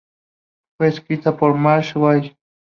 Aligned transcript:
Fue 0.79 0.87
escrita 0.87 1.37
por 1.37 1.53
Mark 1.53 1.95
Waid. 1.95 2.31